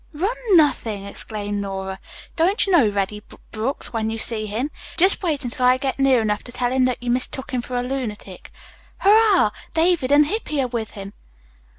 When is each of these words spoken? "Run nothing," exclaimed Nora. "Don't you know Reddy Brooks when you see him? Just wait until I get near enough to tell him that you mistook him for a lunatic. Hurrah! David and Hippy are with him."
"Run 0.13 0.35
nothing," 0.57 1.05
exclaimed 1.05 1.59
Nora. 1.61 1.99
"Don't 2.35 2.65
you 2.65 2.71
know 2.73 2.87
Reddy 2.89 3.21
Brooks 3.51 3.93
when 3.93 4.09
you 4.09 4.17
see 4.17 4.47
him? 4.47 4.71
Just 4.97 5.21
wait 5.21 5.43
until 5.45 5.67
I 5.67 5.77
get 5.77 5.99
near 5.99 6.21
enough 6.21 6.43
to 6.45 6.51
tell 6.51 6.71
him 6.73 6.85
that 6.85 7.03
you 7.03 7.11
mistook 7.11 7.51
him 7.51 7.61
for 7.61 7.77
a 7.77 7.83
lunatic. 7.83 8.51
Hurrah! 8.97 9.51
David 9.75 10.11
and 10.11 10.25
Hippy 10.25 10.59
are 10.59 10.67
with 10.67 10.89
him." 10.97 11.13